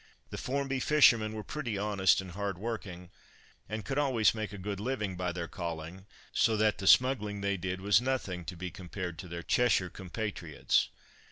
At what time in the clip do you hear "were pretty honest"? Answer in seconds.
1.33-2.21